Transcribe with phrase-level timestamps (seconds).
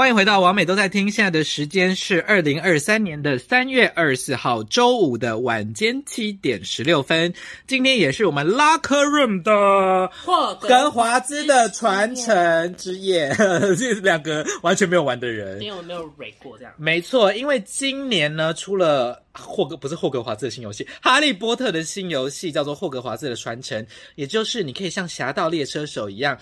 [0.00, 7.30] 欢迎回到王美都在听，现在的时间是二零二三年的三月二十四号周五的晚间七点十六分。
[7.66, 16.72] 今天也是我们 Locker Room 的霍格华兹的传承之夜， 这是两个完全没有玩的人，没有没有蕊过这样。
[16.78, 26.38] 没错，因为今年呢出了霍格不是霍格华兹的新游戏，哈利波特的新游戏叫做霍格华兹的传承，也就是你可以像侠盗猎车手一样，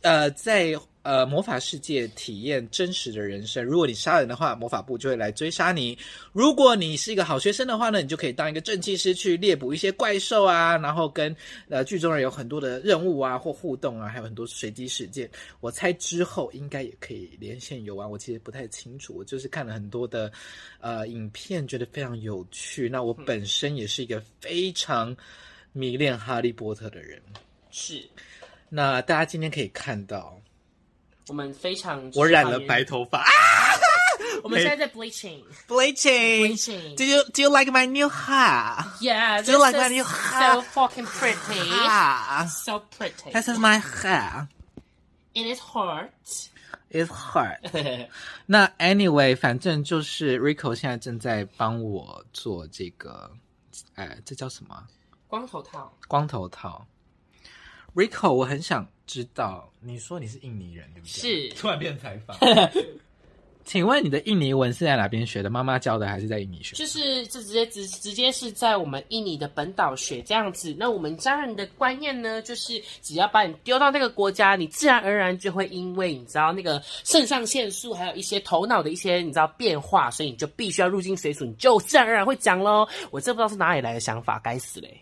[0.00, 0.74] 呃，在。
[1.02, 3.64] 呃，魔法世界体验真实的人生。
[3.64, 5.96] 如果你杀人的话，魔法部就会来追杀你；
[6.32, 11.34] 如果你是一个好学生的话呢，你就可以当一个正气师去猎捕一些怪兽啊，然后跟
[11.68, 15.28] 呃剧中人有很多的任务啊或互动啊，还有很多随机事件。
[15.60, 18.08] 我猜之后应该也可以连线游玩。
[18.08, 20.30] 我其实不太清楚，我就是看了很多的
[20.80, 22.88] 呃影片，觉得非常有趣。
[22.88, 25.16] 那我本身也是一个非常
[25.72, 27.20] 迷恋哈利波特的人。
[27.70, 28.02] 是。
[28.68, 30.40] 那大家今天可以看到。
[31.28, 33.28] 我们非常，我染了白头发啊！
[34.42, 36.96] 我们现在在 bleaching，bleaching，bleaching。
[36.96, 38.84] Do you do you like my new hair?
[39.00, 39.40] Yeah.
[39.42, 40.54] Do you like my new hair?
[40.54, 41.70] So fucking pretty.
[41.70, 43.30] Ah, so pretty.
[43.32, 44.48] This is my hair.
[45.34, 46.10] It is hard.
[46.90, 47.58] It's hard.
[48.46, 53.30] 那 anyway，反正就是 Rico 现在正在帮我做这个，
[53.94, 54.86] 哎，这叫什么？
[55.28, 55.96] 光头套。
[56.08, 56.84] 光头套。
[57.94, 61.10] Rico，我很想知道，你说你是印尼人对不对？
[61.10, 61.48] 是。
[61.54, 62.36] 突然变采访。
[63.64, 65.48] 请问你的印尼文是在哪边学的？
[65.48, 66.78] 妈妈教的还是在印尼学的？
[66.78, 70.74] 就是就直接直直接是在我们印尼的本岛学这样子。
[70.76, 82.84] 那我们家人的观念呢，就是只要把你丢到那个国家，你自然而然就会因为你知道那个肾上腺素，还有一些头脑的一些你知道变化，所以你就必须要入境随俗，你就自然而然会讲喽。
[83.12, 85.00] 我这不知道是哪里来的想法，该死嘞！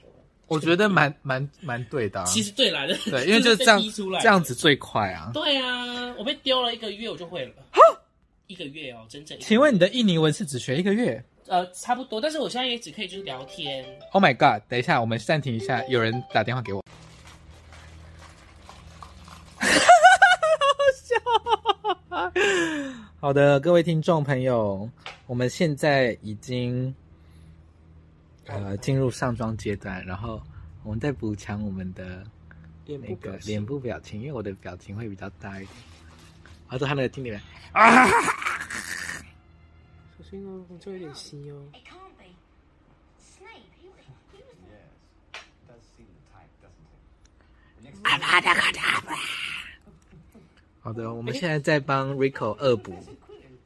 [0.51, 3.81] 我觉得蛮蛮蛮对的、啊，其实对来的，对，因为就是这样
[4.21, 5.31] 这样子最快啊。
[5.33, 7.53] 对啊，我被丢了一个月，我就会了。
[7.71, 7.81] 哈
[8.49, 9.39] 一个月哦，整整。
[9.39, 11.25] 请问你的印尼文是只学一个月？
[11.47, 13.85] 呃，差不多，但是我现在也只可以就是聊天。
[14.11, 14.61] Oh my god！
[14.69, 16.85] 等一下，我们暂停一下，有人打电话给我。
[19.55, 19.79] 哈哈
[22.21, 23.07] 哈好笑。
[23.21, 24.91] 好的，各位听众朋友，
[25.29, 26.93] 我们现在已经。
[28.47, 30.43] 呃，进入上妆阶段，然后
[30.83, 32.25] 我们再补强我们的
[32.87, 35.77] 那个脸部表情，因为我的表情会比较大一点。
[36.69, 37.41] 然后他那个听里面
[37.73, 38.07] 啊，
[40.19, 41.63] 小心哦，我这有点稀哦。
[50.81, 52.97] 好的，我们现在在帮 Rico 恶补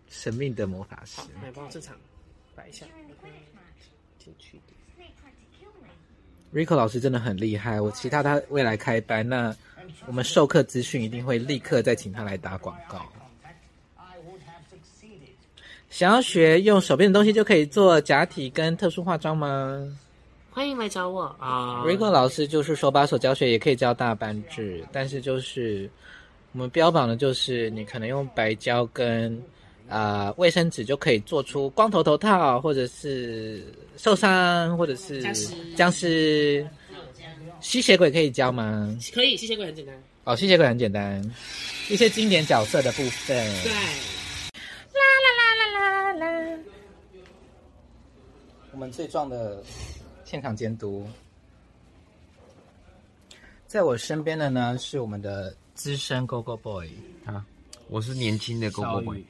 [0.08, 1.20] 神秘的魔法师。
[1.42, 1.96] 来，帮我正常
[2.54, 2.84] 摆一下，
[4.24, 4.58] 进去。
[6.52, 9.54] Rico 老师真的很厉害，我期待他未来开班，那
[10.06, 13.04] 我们授课资讯一定会立刻再请他来打广告。
[15.90, 19.98] 想要学用手边的东西就可以做假体跟特殊化妆吗？
[20.50, 25.90] 欢迎来找我啊！Rico 老师就是手把手教学，也可以教大班制，但是就是
[26.52, 29.42] 我们标榜的就是你可能用白胶跟。
[29.88, 33.64] 啊、呃，卫生纸就可以做出光头头套，或者是
[33.96, 35.22] 受伤，或者是
[35.74, 36.66] 僵尸。
[37.60, 38.94] 吸血鬼可以教吗？
[39.14, 39.94] 可以，吸血鬼很简单。
[40.24, 41.22] 哦，吸血鬼很简单。
[41.88, 43.36] 一些经典角色的部分。
[43.62, 43.72] 对。
[44.92, 46.58] 啦啦啦啦啦啦。
[48.72, 49.62] 我们最壮的
[50.24, 51.06] 现场监督，
[53.66, 56.90] 在我身边的呢是我们的资深 Go Go Boy
[57.24, 57.46] 啊，
[57.88, 59.24] 我是年轻的 Go Go Boy。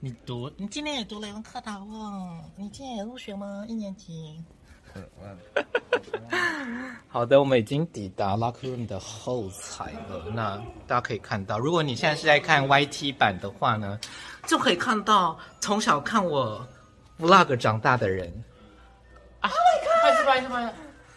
[0.00, 2.40] 你读，你今年也读雷文课堂哦？
[2.56, 3.64] 你今年也入学吗？
[3.66, 4.40] 一年级。
[7.08, 10.26] 好的，我们已经抵达 Locker Room 的后台了。
[10.32, 10.56] 那
[10.86, 13.98] 大家可以看到，如果你现在是在看 YT 版的话呢，
[14.46, 16.64] 就可以看到从小看我
[17.18, 18.32] Vlog 长大的人。
[19.40, 20.24] Oh my god！
[20.24, 20.72] 不好意思，不好意思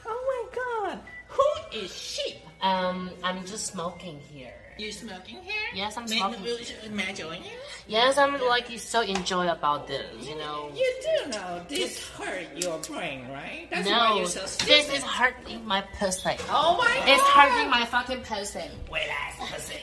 [0.06, 1.44] ，Oh my god！Who
[1.88, 4.54] is she？Um, I'm just smoking here.
[4.81, 5.55] You smoking here?
[5.75, 6.45] Yes, I'm smoking.
[6.85, 7.57] Imagine you?
[7.89, 10.69] Yes, I'm like so enjoy about this, you know.
[10.75, 13.67] You do know this hurt your brain, right?
[13.71, 16.37] That's no, why you're so this is hurting my pussy.
[16.51, 17.09] Oh my god!
[17.09, 18.69] It's hurting my fucking pussy.
[18.91, 19.81] Wait, ass pussy.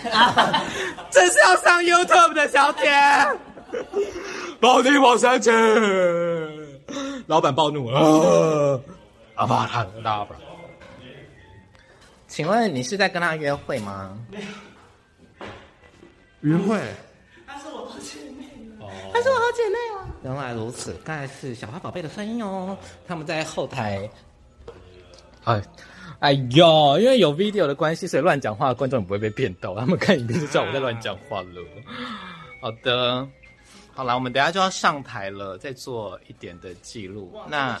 [1.11, 2.91] 这是要上 YouTube 的小铁，
[4.59, 5.49] 报警往上去，
[7.27, 8.81] 老板暴怒啊！
[9.35, 10.33] 阿巴他大不
[12.30, 14.16] 请问你是在跟他约会吗？
[16.42, 16.80] 约会？
[17.44, 18.44] 她是我好姐妹
[18.78, 20.06] 哦，她是我好姐妹哦。
[20.22, 22.78] 原来如此，刚才是小花宝贝的声音哦。
[23.04, 24.08] 他们在后台。
[25.42, 25.60] 哎，
[26.20, 29.74] 哎呦，因为有 video 的关系，所以乱讲话的观众也不会被骗到。
[29.74, 31.60] 他们看影片就知道我在乱讲话了。
[32.62, 33.28] 好的，
[33.92, 37.36] 好了，我们等下就要上台了，再做一点的记录。
[37.48, 37.76] 那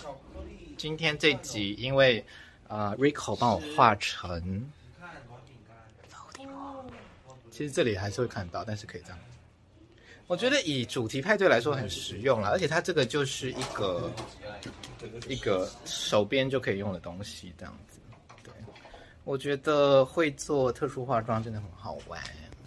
[0.76, 2.24] 今天这集因为
[2.70, 4.64] 呃 Rico 帮我画成，
[7.50, 9.18] 其实这里还是会看到，但是可以这样。
[10.28, 14.08] 我觉得以主题派对来说很实用啦，而且它这个就是一个
[15.26, 17.98] 一个手边就可以用的东西，这样子。
[18.44, 18.52] 对，
[19.24, 22.22] 我觉得会做特殊化妆真的很好玩。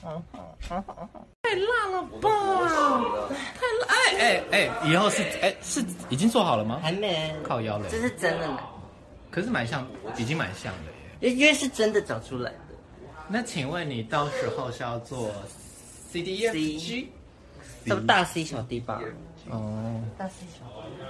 [0.06, 3.30] 嗯嗯嗯嗯嗯，太辣了吧！
[3.56, 3.88] 太辣！
[3.88, 6.82] 哎哎哎，以后是哎是已经做好了吗？
[6.84, 7.88] 还没，靠腰嘞。
[7.90, 8.70] 这是真的吗？
[9.34, 11.34] 可是蛮像，已经蛮像的耶。
[11.34, 12.58] 因为是真的找出来的。
[13.28, 15.32] 那请问你到时候是要做
[16.12, 17.10] C D E F G？
[17.84, 19.02] 这么大 C 小 D 吧？
[19.50, 21.04] 哦，大 C 小 D，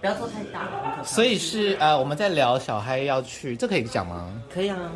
[0.00, 1.02] 不要做太大。
[1.02, 4.32] 所以是呃，我们在聊小嗨要去，这可以讲吗？
[4.48, 4.92] 可以啊。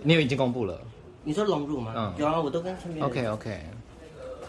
[0.00, 0.80] 你有已经公布了？
[1.24, 1.92] 你说融入吗？
[1.96, 3.04] 嗯，有啊，我都跟身边。
[3.04, 3.60] OK OK，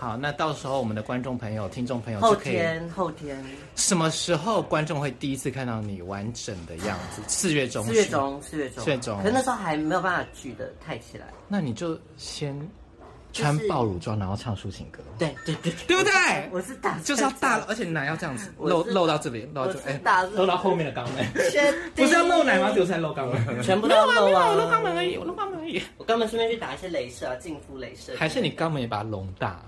[0.01, 3.39] 好，那到时候我们的观众朋友、听众朋友后天后天
[3.75, 7.21] 什么时候观众会第一次看到你完整的样子？
[7.27, 9.17] 四月中，四月中，四月中，四月中。
[9.19, 11.27] 可是那时候还没有办法举得太起来。
[11.47, 12.59] 那你就先。
[13.33, 14.99] 穿爆乳装，然后唱抒情歌。
[15.17, 16.11] 对对对，对不对？
[16.51, 20.01] 我是大，就是要大，而且奶要这样子露露到这里，露到这，哎，
[20.33, 21.25] 露到后面的肛门。
[21.95, 22.71] 不是要露奶吗？
[22.71, 23.63] 就是在露肛门。
[23.63, 24.49] 全部都要露啊！
[24.49, 25.81] 我露肛门而已，我露肛门而已。
[25.97, 28.13] 我肛门顺便去打一些镭射啊，净肤镭射。
[28.17, 29.63] 还是你肛门也把它隆大，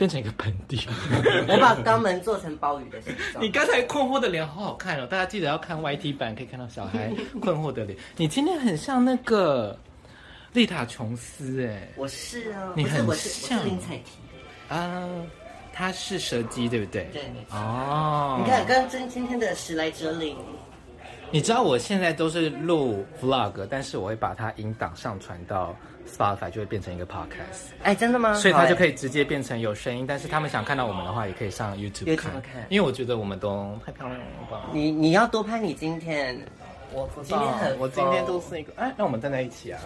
[0.00, 0.80] 变成一个盆地？
[1.46, 3.44] 我把肛门做成鲍鱼的形状。
[3.44, 7.98] 你刚才困惑的脸好好看哦，大家记得要看 YT 版，可以看到小孩困惑的脸。
[8.16, 9.78] 你今天很像那个。
[10.52, 15.08] 丽塔琼斯，哎，我是啊，你很像林采缇啊，
[15.72, 17.08] 他是蛇姬，对不对？
[17.12, 20.36] 对，哦，你看，刚今今天的时来哲林，
[21.30, 25.72] 你知道我现在都是录 vlog，但是我会把它音档上传到
[26.10, 27.70] Spotify，就会变成一个 podcast。
[27.82, 28.34] 哎，真的吗？
[28.34, 32.32] 所以它就可以直接变成有声音，但是他们想看到我们的话，也可以上 YouTube 看，
[32.68, 34.68] 因为我觉得我们都太漂亮了吧。
[34.72, 36.38] 你你要多拍你今天。
[36.92, 39.80] 我今天很，我今天都是一个，哎，让我们站在一起啊！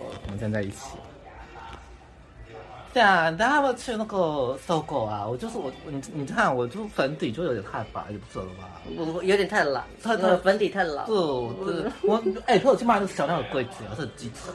[0.00, 0.96] 我们站在一起。
[2.92, 5.24] 对啊，大家要去那个搜狗啊！
[5.24, 8.68] 我就是我，你你看，我就粉底就有点太白，就不适合吧？
[8.96, 9.80] 我有点太老，
[10.42, 11.06] 粉底太老。
[11.06, 14.52] 对，对，我哎，他有去买那个小亮的柜子，是机车。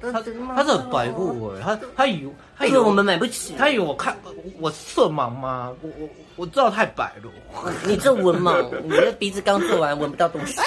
[0.00, 4.16] 他他是很白目哎，他他以为他以为我们买不起，他以为我看
[4.60, 5.72] 我色盲吗？
[5.82, 7.30] 我我我知道太白了。
[7.84, 10.60] 你这文盲，你的鼻子刚做完，闻不到东西。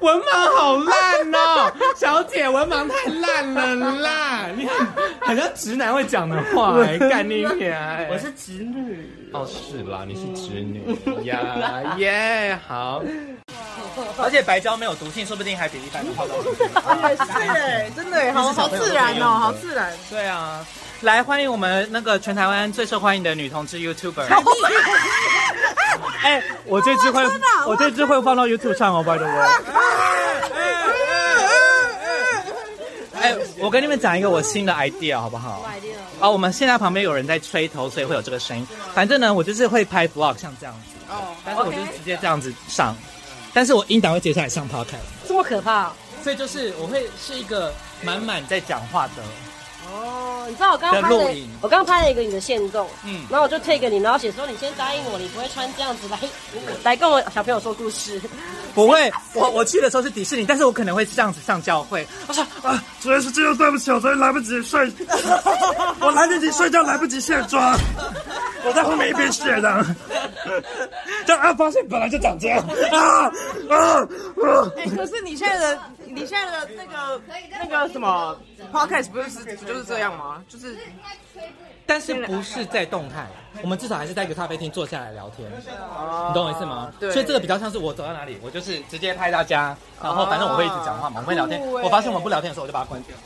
[0.00, 4.46] 文盲好烂哦，小姐，文盲太烂了啦！
[4.54, 4.86] 你看，
[5.20, 6.76] 好像直男会讲的话，
[7.10, 8.06] 干你娘！
[8.10, 9.08] 我是直女。
[9.32, 10.82] 哦，是啦，你是直女
[11.26, 13.02] 呀耶，好。
[14.18, 16.26] 而且白胶没有毒性，说不定还比一般的好。
[16.28, 19.92] 是，真的，好好自然哦，好自然。
[20.10, 20.64] 对啊，
[21.00, 24.26] 来欢迎我们那个全台湾最受欢迎的女同志 YouTuber。
[26.22, 27.24] 哎，我这支会，
[27.66, 30.15] 我这支会放到 YouTube 上哦，by the way。
[33.26, 35.68] 哎，我跟你们讲一个我新的 idea 好不好？
[36.20, 38.66] 啊，我们现在旁边有人在吹头，所以会有这个声音。
[38.94, 42.94] 反正呢，我就是会拍 vlog 像这样子，哦，但是我就是直接这样子上。
[43.52, 45.92] 但是我音档会接下来上 podcast，这么可怕？
[46.22, 49.22] 所以就是我会是一个满满在讲话的。
[49.92, 51.30] 哦，你知道我刚刚拍了，
[51.60, 56.18] 我刚刚拍了一个你的现动，嗯，然后我就 take 你，然后写说你先答应我，你不会穿这样子来
[56.82, 58.20] 来跟我小朋友说故事。
[58.74, 62.06] 不会，我我去的时候是迪士尼，但是我可能会这样子上教会。
[62.26, 64.92] 我说啊，主要是这样，对不起，我昨天来不及睡，
[66.00, 67.78] 我来得及睡觉，来不及卸妆，
[68.64, 69.86] 我在后面一边卸的。
[71.26, 72.58] 这样啊，发现本来就长这样
[72.92, 72.98] 啊
[73.68, 74.06] 啊啊！
[74.76, 75.78] 哎，可是你现在的
[76.16, 77.20] 你现在的那个
[77.60, 78.36] 那个什么
[78.72, 80.42] podcast 不就是不就是这样吗？
[80.48, 80.76] 就是。
[81.88, 83.28] 但是不是在动态，
[83.62, 86.92] 我们至少还是在一个咖啡厅坐下来聊天，你懂我意思吗？
[86.98, 87.12] 对。
[87.12, 91.60] 所以这个比较像是我走到哪里，我就是直接拍大家，然后反正我会一直讲话嘛，我会聊天。
[91.64, 93.16] 我发现我们不聊天的时候，我就把它关掉。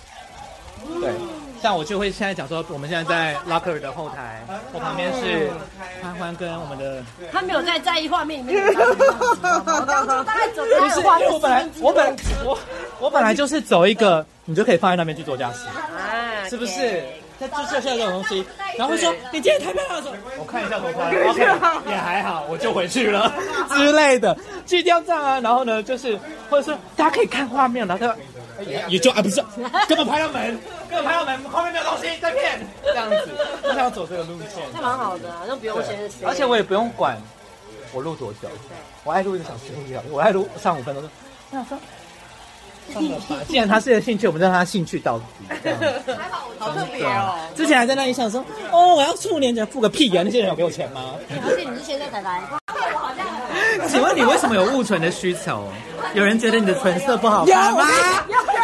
[1.00, 1.14] 对，
[1.62, 5.50] 像我就会现在讲说，我们现在在 Locker 的后台，我旁边是
[6.02, 7.02] 欢欢跟我们的。
[7.30, 8.64] 他没有在在意画面里面。
[8.66, 11.30] 我刚刚大概走的是画面。
[11.30, 12.58] 我本来我本我
[13.00, 15.66] 我本来就是走一个，你就可以放在那边去做家事，
[16.48, 17.02] 是不是？
[17.38, 18.44] 他就是像这种东西，
[18.76, 21.40] 然后会说你今天太漂亮了，我看一下多漂亮，OK，
[21.90, 23.32] 也还好，我就回去了
[23.72, 24.36] 之类的，
[24.66, 25.40] 就一定要这样啊。
[25.40, 26.18] 然后呢，就是
[26.50, 28.14] 或者说大家可以看画面，然后他
[28.66, 29.42] 也也就啊不是，
[29.88, 33.28] 根本拍到门，根本拍到门，后面没有东西在骗，这样子，
[33.62, 37.16] 就想走这个路线，那蛮好的，那不用先，而且我也不用管
[37.92, 38.48] 我录多久，
[39.04, 41.04] 我爱录一个小时录一个小时，我爱录上五分钟，
[41.50, 41.78] 我想说。
[42.92, 45.24] 算了吧，既然他是有兴趣，我们让他兴趣到底。
[46.18, 47.38] 还好好特别哦！
[47.54, 50.24] 之前还在那里想说，哦，我要处年奖付个屁啊！
[50.24, 51.14] 那些人有给我钱吗？
[51.46, 52.42] 而且你是现在才来，
[52.92, 53.88] 我好像。
[53.88, 55.66] 请问你为什么有物存的需求？
[56.14, 57.88] 有人觉得你的唇色不好看吗？
[58.28, 58.58] 有有，不是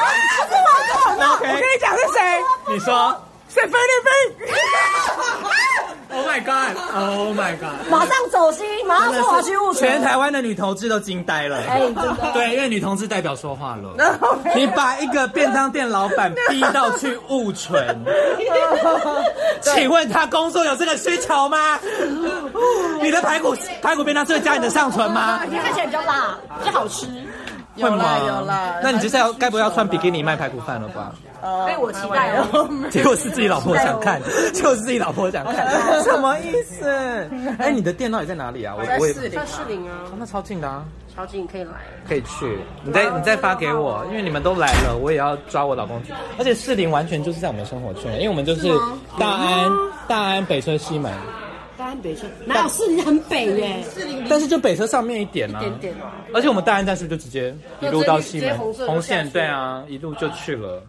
[1.19, 2.21] 我，我跟你讲是谁？
[2.69, 3.15] 你说
[3.49, 4.47] 是菲律宾。
[6.17, 6.77] Oh my god!
[6.95, 7.91] Oh my god!
[7.91, 11.59] 马上走心，马上说我要去误全台湾的女同志都惊呆了。
[11.69, 12.17] 哎，真的。
[12.33, 14.19] 对，因为女同志代表说话了。
[14.57, 18.03] 你把一个便当店老板逼到去误存，
[19.61, 21.79] 请问他工作有这个需求吗？
[23.03, 25.41] 你的排骨排骨便当是会加你的上唇吗？
[25.49, 27.07] 你看起来比较辣，比较好吃。
[27.75, 31.13] 有啦有啦，那你接下来该不会要穿比基尼卖排骨饭了吧？
[31.67, 32.49] 被我期待了，
[32.91, 34.21] 结果是自己老婆想看，
[34.55, 35.69] 就是自己老婆想看，
[36.03, 36.87] 什么意思？
[37.59, 38.75] 哎，你的店到底在哪里啊？
[38.77, 40.85] 我我也在士林啊，那超近的啊，
[41.15, 41.73] 超近可以来，
[42.09, 42.59] 可以去。
[42.85, 46.13] 你再你再发给我，因为你们都来了，我也要抓我老公去。
[46.39, 48.69] 而且士林完全就是在我们生活圈，因为我们就是
[49.19, 49.71] 大安
[50.09, 51.13] 大安北车西门。
[51.79, 53.85] 大安北车哪有士林很北耶？
[53.95, 55.95] 士林，但是就北车上面一点啊，一点点。
[56.33, 59.29] 而且我们大安站是不是就直接一路到西门红线？
[59.29, 60.83] 对啊，一路就去了。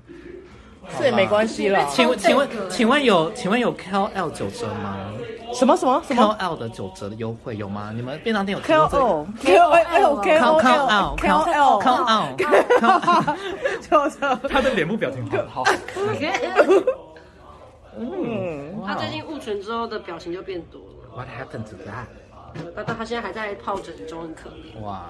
[0.98, 1.86] 这也没关系了。
[1.90, 4.98] 请问，请问，请问有，请问有 KOL 九折吗？
[5.54, 7.92] 什么什么什么 KOL 的九折的优惠有吗？
[7.96, 13.36] 你们便当店有 KOL KOL KOL KOL KOL KOL
[13.82, 14.36] 九折？
[14.50, 15.72] 他的脸部表情好好。
[18.00, 20.88] 嗯，他最近雾唇之后的表情就变多了。
[21.16, 22.06] What happened to that？
[22.76, 24.80] 但但他现在还在疱疹中，很可怜。
[24.82, 25.06] 哇，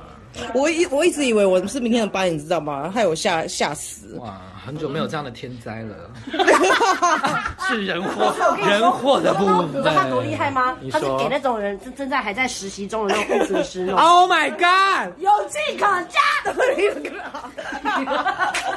[0.54, 2.92] 我一我一直以为我是明天的班，你知道吗？
[2.94, 4.16] 害我吓吓死。
[4.20, 5.96] 哇，很久没有这样的天灾了。
[7.68, 8.34] 是人祸，
[8.66, 9.68] 人祸的部分。
[9.68, 10.78] 你知道他多厉害吗？
[10.92, 13.88] 他是给那种人正正在还在实习中的那种护士师。
[13.92, 15.12] Oh my god！
[15.20, 16.20] 有迹可嘉。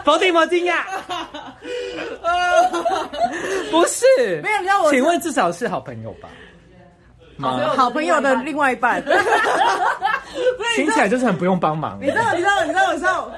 [0.04, 0.76] 佛地魔惊讶。
[3.70, 4.04] 不是，
[4.42, 4.90] 没有，你知道我。
[4.90, 6.28] 请问至少是好朋友吧？
[7.40, 9.02] 好朋友的另外一半。
[10.76, 11.98] 听起来就是很不用帮忙。
[12.00, 13.30] 你知道，你知道，你知道，你知道。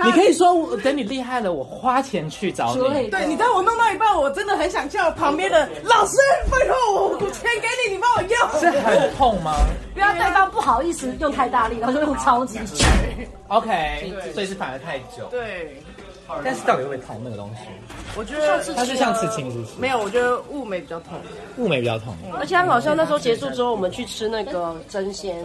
[0.00, 3.08] 你可以说等你厉害了，我花钱去找你。
[3.10, 6.16] 对，你知道我弄到一半，我真的很想叫旁边的老师，
[6.48, 8.60] 拜托我钱给你，你帮我用。
[8.60, 9.56] 是很痛吗？
[9.94, 12.84] 不要对方不好意思用太大力，然后就用超级久。
[13.48, 15.24] OK，所以是反而太久。
[15.32, 15.82] 对。
[16.44, 17.62] 但是到底会不会痛那个东西？
[18.16, 19.70] 我觉得它是像刺青，是不是？
[19.78, 21.18] 没有，我觉得雾眉比较痛。
[21.56, 25.36] 雾眉比较痛，而且他好像那时候结束之后，我们去吃那个争鲜，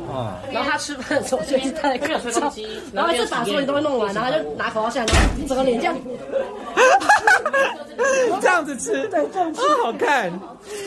[0.52, 2.52] 然后他吃饭的时候就一直戴口罩，
[2.94, 5.96] 然后就把所有都会弄完，然后他就拿口罩下来，然后整个脸这样，
[8.42, 10.32] 这样子吃，对，这样吃好看，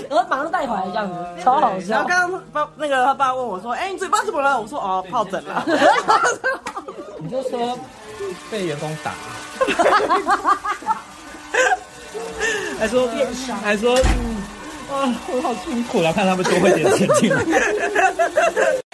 [0.08, 1.94] 然后马上带回来这样子，超好笑。
[1.94, 5.64] 然后刚刚爸那个他爸问我说：“哎，你嘴巴怎么了？”我说：“哦，疱疹了。”
[7.18, 7.78] 你就说
[8.50, 9.14] 被员工打。
[12.78, 13.08] 还说
[13.62, 14.36] 还说，嗯，
[14.90, 17.42] 啊，我好辛苦了，看他们多会点钱进来。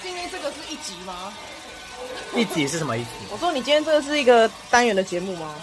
[0.02, 1.33] 今天这个是一集吗？
[2.35, 3.09] 一集是什么意思？
[3.31, 5.55] 我说你今天这个是一个单元的节目吗？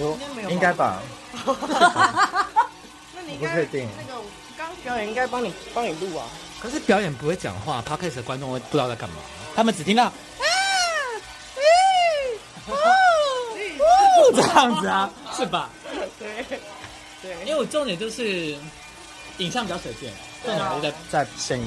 [0.00, 1.00] 有，应该吧。
[1.46, 3.88] 那你不确定？
[3.96, 4.20] 那个
[4.56, 6.26] 刚表演应该帮你帮你录啊。
[6.60, 9.16] 可是表演不会讲话，Podcast 的观众会不知道在干嘛，
[9.54, 10.12] 他们只听到。
[14.34, 15.70] 这样子啊，是吧？
[16.18, 16.44] 对，
[17.22, 18.56] 对，因为我重点就是
[19.38, 20.12] 影像比较随便，
[20.44, 21.66] 重点就在在声音。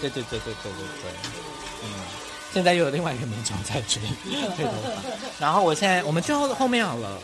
[0.00, 1.10] 对对对对对对对。
[1.82, 1.90] 嗯，
[2.52, 4.00] 现在又有另外一个民众在追，
[4.54, 4.90] 吹头发。
[5.38, 7.18] 然后我现在我们就后面好了。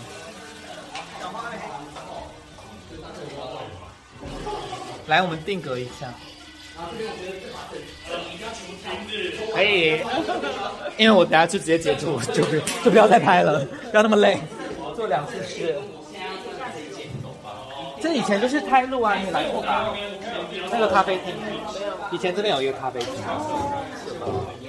[5.06, 6.12] 来，我们定格一下。
[9.54, 10.00] 可以，
[10.96, 14.38] 因为我等下就直接截图，就不就不要再拍了，不要那么累。
[14.94, 15.76] 做两次事。
[18.00, 19.94] 这以前就是开路啊，你来过吧？
[20.70, 21.32] 那个咖啡厅，
[22.10, 23.14] 以前这边有一个咖啡厅，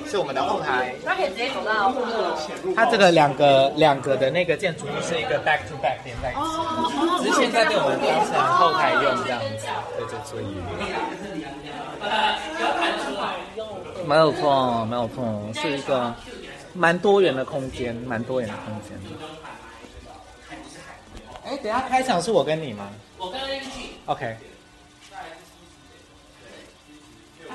[0.06, 0.94] 是我们的后台。
[1.04, 1.92] 它可以直接走到。
[2.76, 9.66] 它这个两个两个的那个建筑物是一个 back to back 连在一起，只是现在被我们当成后台用这样子，
[9.98, 10.46] 对，就所以。
[14.06, 16.12] 没有错，没有错，是一个
[16.74, 19.00] 蛮多元的空间，蛮多元的空间。
[21.46, 22.90] 哎，等下开场是我跟你吗？
[23.18, 23.40] 我跟
[24.06, 24.36] OK。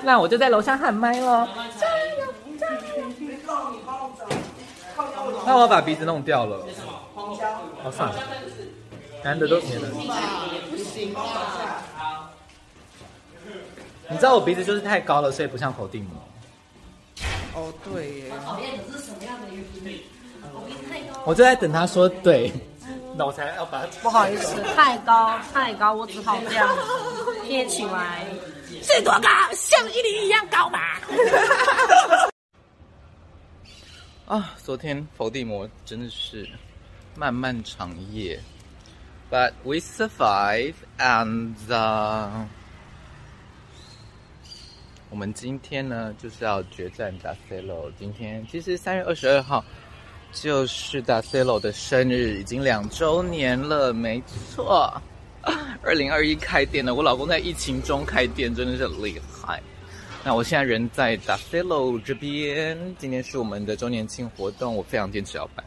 [0.03, 1.47] 那我就在楼下喊麦喽。
[5.45, 6.67] 那我把鼻子弄掉了。
[7.83, 8.15] 好算了，
[9.25, 9.89] 难得都免了。
[14.11, 16.11] 你知道我鼻子就是太高了，所以不像佛地魔。
[17.55, 18.33] 哦，对耶。
[18.45, 20.01] 讨厌的是什么样的原因？
[21.25, 22.51] 我就在等他说对，
[23.17, 23.87] 那我才要把它。
[24.01, 26.69] 不好意思，太高太高，我只好这样
[27.45, 28.25] 贴起来。
[28.83, 29.29] 是多高？
[29.53, 31.01] 像一零一样高吧？
[34.27, 36.49] 啊，昨天佛地魔真的是
[37.17, 38.39] 漫漫长夜
[39.31, 42.29] ，But we survive and、uh,
[45.11, 47.91] 我们今天呢就是要决战达塞洛。
[47.99, 49.65] 今天其实三月二十二号。
[50.31, 54.23] 就是达塞洛的生日，已经两周年了，没
[54.53, 54.93] 错。
[55.83, 59.59] 二零二一开店了，我老公在疫情中开店，真的是很厉害。
[60.23, 65.65] 那我现在人在达塞洛这边，今天是我们的周年庆活动，我非常坚持要办，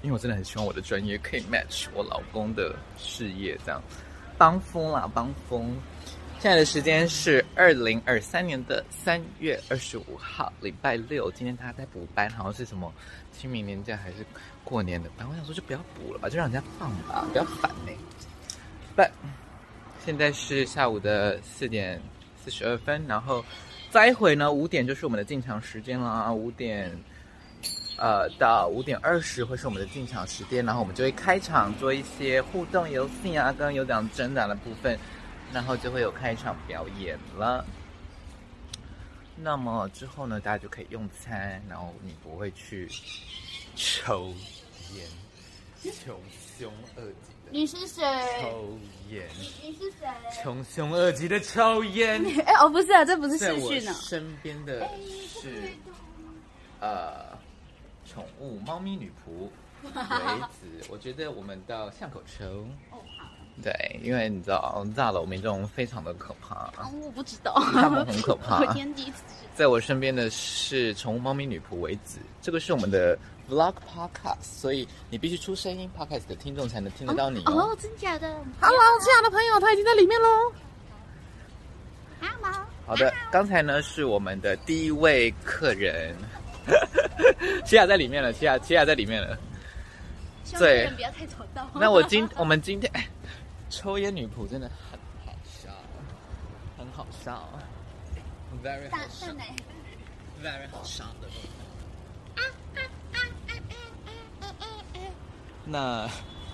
[0.00, 3.82] 因为我真的很希望我的专业可以 match 我老公的事业，这样
[4.38, 5.76] 帮风啦，帮风。
[6.46, 11.28] 现在的时间是二零二三年的三月二十五号，礼拜六。
[11.32, 12.94] 今天他在补班，好像是什么
[13.32, 14.18] 清明年假还是
[14.62, 15.28] 过年的班。
[15.28, 17.90] 我想说就不要补了吧，就让人家放吧，不要烦呢。
[18.94, 19.02] 不，
[20.04, 22.00] 现在是下午的四点
[22.44, 23.44] 四十二分，然后
[23.90, 26.32] 再会呢，五点就是我们的进场时间了。
[26.32, 26.96] 五点
[27.98, 34.96] 呃到五点二十会是我们的进场时间，然后我们就会开场做一些互动游戏啊，跟有奖征答的部分。
[35.52, 37.64] 然后就会有开场表演了。
[39.38, 42.88] 那么之后呢，大家就可以用餐，然后你不会去
[43.74, 44.32] 抽
[44.94, 46.18] 烟，穷
[46.58, 47.50] 凶恶极的。
[47.50, 48.02] 你是谁？
[48.40, 48.78] 抽
[49.10, 49.28] 烟。
[49.62, 50.08] 你是谁？
[50.42, 52.24] 穷凶恶极的抽烟。
[52.46, 53.92] 哎 哦，不是啊，这不是视讯呢。
[53.92, 54.88] 身边的
[55.40, 55.70] 是
[56.80, 57.38] 呃，
[58.06, 59.50] 宠物猫咪女仆
[59.84, 60.86] 为子。
[60.88, 62.66] 我觉得我们到巷口抽。
[63.62, 66.54] 对，因为你知道大楼民众非常的可怕。
[66.54, 68.60] 啊，我不知道，他们很可怕。
[68.60, 69.22] 我天第一次。
[69.54, 77.52] 在我身边的是宠物猫咪女仆为子，这个是我们的 Vlog Podcast，所以你必须出声音，Podcast 的听众才能听得到你哦。
[77.52, 78.28] 哦，真假的
[78.60, 80.52] ？Hello，亲爱的朋友，他已经在里面喽。
[82.20, 82.66] Hello。
[82.86, 86.14] 好的，刚才呢是我们的第一位客人，
[87.64, 89.38] 西亚在里面了，西亚西亚在里面了。
[90.58, 91.66] 对，不要太吵到。
[91.74, 92.92] 那我今我们今天。
[93.76, 95.70] 抽烟女仆真的很好笑，
[96.78, 97.46] 很好笑
[98.64, 99.26] ，very 好笑
[100.42, 101.28] ，very 好笑的。
[105.66, 106.08] 那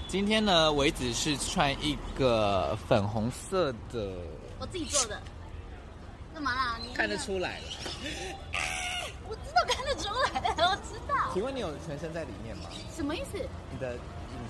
[0.08, 4.18] 今天呢，维子是穿一个粉红色的，
[4.58, 5.22] 我自己做的。
[6.34, 6.78] 干嘛啦？
[6.82, 7.68] 你看得出来了。
[9.28, 11.30] 我知道看得出来了，我知道。
[11.32, 12.64] 请问你有全身在里面吗？
[12.96, 13.38] 什么意思？
[13.70, 14.00] 你的影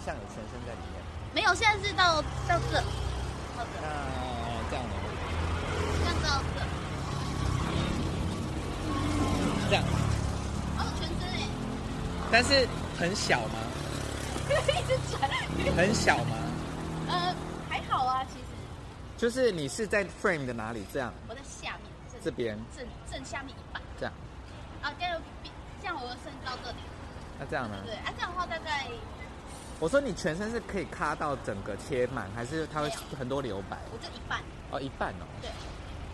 [0.07, 1.02] 像有全身在里面？
[1.35, 3.81] 没有，现在是到到这，到这。
[3.81, 3.89] 那
[4.69, 4.95] 这样的，
[5.99, 6.61] 这样到这。
[9.71, 9.83] 这样。
[10.77, 11.49] 哦，全身哎。
[12.31, 12.69] 但是
[12.99, 13.55] 很小吗？
[14.51, 14.53] 一
[14.87, 15.19] 直转。
[15.75, 16.37] 很小吗？
[17.09, 17.35] 呃，
[17.69, 18.45] 还好啊，其实。
[19.17, 20.85] 就是你是在 frame 的哪里？
[20.93, 21.15] 这样。
[21.29, 21.91] 我在下面。
[22.23, 22.59] 这边。
[22.77, 23.81] 正正下面一半。
[23.99, 24.13] 这样。
[24.83, 25.19] 啊，这样
[25.81, 26.77] 这样我的身到这里。
[27.41, 27.77] 那这样呢？
[27.87, 28.87] 对，啊，这样的话大概。
[29.83, 33.77] 我说你全身是可以卡到整个切满，还是它会很多留白？
[33.93, 34.39] 我就一半。
[34.71, 35.27] 哦，一半哦。
[35.41, 35.51] 对。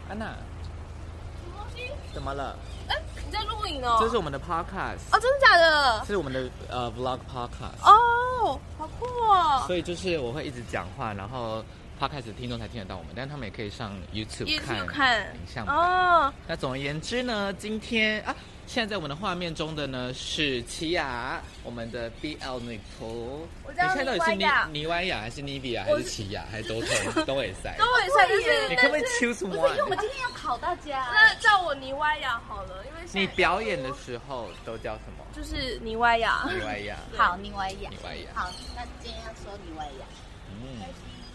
[0.09, 0.25] 安娜。
[0.25, 1.93] 什么东西？
[2.15, 2.57] 怎么了？
[2.89, 3.99] 哎，你在录影哦。
[4.01, 5.13] 这是我们的 podcast。
[5.13, 6.03] 哦，真的假的？
[6.07, 7.85] 是我们的呃 vlog podcast。
[7.85, 9.63] 哦，好酷哦。
[9.67, 11.63] 所以就是我会一直讲话，然后
[11.99, 15.67] podcast 的听众才听得到我们，但是他们也可以上 YouTube 看看影像。
[15.67, 16.33] 哦。
[16.47, 18.35] 那总而言之呢，今天啊。
[18.69, 23.41] 现在在我们的画面中的呢是奇亚，我们的 BL 女仆。
[23.67, 24.45] 你现在到底是尼
[24.81, 27.75] 尼歪雅还是尼比亚还是奇亚还是都通 都会塞？
[27.79, 29.57] 都会塞，就是你可不可以 choose one？
[29.57, 31.09] 不是，因为我们今天要考大家。
[31.11, 35.25] 那叫我尼歪雅好了，因为你表演的时候都叫什么？
[35.35, 36.45] 就是尼歪雅。
[36.47, 36.99] 尼歪雅。
[37.17, 37.89] 好，尼歪雅。
[37.89, 38.29] 尼歪雅。
[38.35, 40.05] 好，那今天要说尼歪雅。
[40.51, 40.77] 嗯，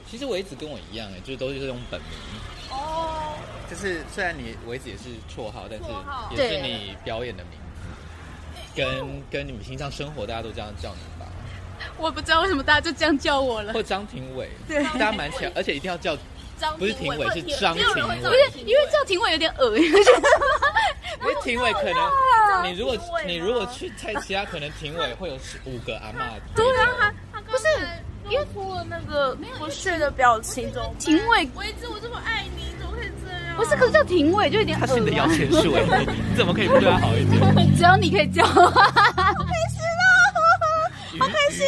[0.10, 2.10] 其实维子跟我一样哎，就是都是用本名。
[2.70, 3.36] 哦。
[3.70, 5.86] 就是虽然你我一直也是绰号，但是
[6.36, 7.60] 也是你表演的名字。
[8.76, 11.28] 跟跟你们平常生活，大家都这样叫你吧？
[11.98, 13.74] 我不知道为什么大家就这样叫我了。
[13.74, 16.16] 或张庭伟，对，大家蛮巧，而且一定要叫
[16.60, 18.16] 张，不是庭伟，是张庭伟。
[18.22, 19.86] 不是，因为叫庭伟有点恶心。
[21.22, 26.40] 因为庭伟可能， 你如果你如果去猜其他，可能庭伟会有五个阿嬷。
[26.56, 27.14] 对啊，
[28.30, 32.64] 因为涂了那个不屑的表情中，庭伟，维子，我这么爱你。
[32.80, 34.80] 怎么会这样不是，可是叫庭伟就有点。
[34.80, 37.42] 他是你的摇钱树哎，你怎么可以不对他好一点？
[37.78, 38.72] 只要你可以叫，好开
[39.70, 40.08] 心啊，
[41.20, 41.66] 好开心。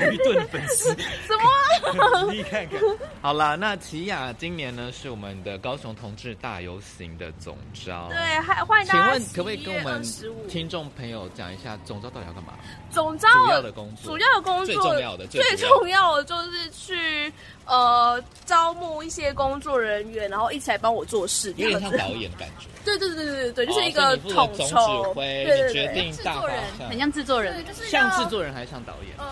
[0.00, 0.88] 愚钝粉丝。
[1.26, 2.32] 什么？
[2.32, 2.80] 你看看。
[3.20, 8.08] 好啦，那齐雅今年呢是我们的高雄同志大游行的总招。
[8.08, 9.18] 对，还欢迎请大家。
[9.18, 10.02] 请问可不可以跟我们
[10.48, 12.54] 听众朋友讲一下总招到底要干嘛？
[12.90, 17.32] 总招主要的工作，主要的工作最重要的，最重要的就是去
[17.66, 22.66] 呃招募一些工作人员，然后一起来帮我做事，有点像导演的感觉。
[22.84, 29.16] 对对对对对对，就是一个统筹，指挥，对对对，决定大方向，很像制作人，就是像制作人还是像导演？
[29.16, 29.24] 呃，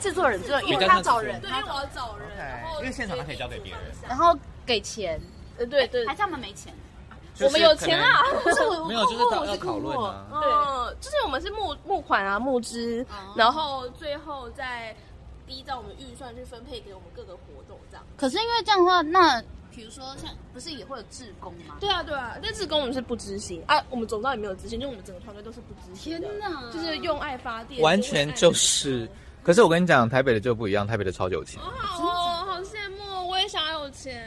[0.00, 2.28] 制作人，制作人，因为他找人，对，因为我要找人，
[2.80, 4.36] 因为现场他可以交给别人，然后
[4.66, 5.20] 给钱，
[5.58, 6.72] 呃，对对，还是他们没钱。
[7.42, 10.26] 我们有钱啊，不是我没有，就是要讨论啊。
[10.30, 14.94] 对，就是我们是募募款啊，募资，然后最后再
[15.46, 18.04] 依照我们预算去分配给我们各个活动这样。
[18.18, 21.76] 可是因为这样的话，那比如说像不是也会有志工吗？
[21.80, 26.20] 对啊对啊，但志工我们是不知行啊，我们总召也没有执行，就我们整个团队都是不知行。
[26.20, 29.08] 天哪，就是用爱发电，完全就是。
[29.42, 31.60] 可是我跟你讲，台北的就不一样，台北的超有钱。
[31.60, 34.22] 好哦，好羡慕，我也想要有钱。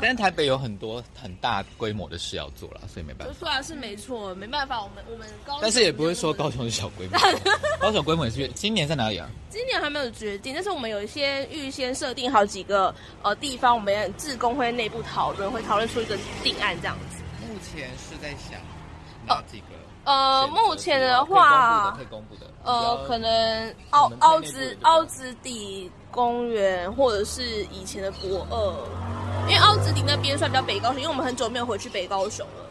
[0.00, 3.34] 但是台北有很多很大规模的事要做了，所以没办法。
[3.38, 5.58] 说来是没错，没办法，我们我们高。
[5.62, 7.18] 但是也不会说高雄是小规模，
[7.80, 8.48] 高雄规模也是。
[8.48, 9.28] 今年在哪里啊？
[9.48, 17.22] 今年还没有决定，但是我们有一些预先设定好几个呃地方，我们自工会内部讨论，会讨论出一个定案这样子。
[17.46, 18.60] 目前是在想
[19.26, 19.66] 哪几个？
[19.76, 19.81] 呃，
[20.48, 22.46] 目前的话，可以公布的。
[22.64, 32.64] 呃，可能奥奥子奥子底公园，或者是以前的国二，因为奥子底那边算比较北高雄，因为我们很久没有回去北高雄了，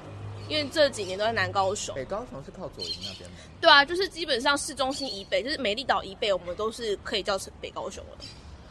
[0.48, 1.94] 因为这几年都在南高雄。
[1.94, 3.38] 北高雄是靠左营那边吗？
[3.60, 8.18] 对啊，就是基本上市中心以北，就是美丽岛以北，我们都是可以叫成北高雄了。